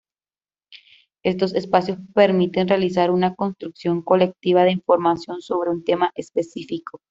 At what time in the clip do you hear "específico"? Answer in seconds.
6.15-6.99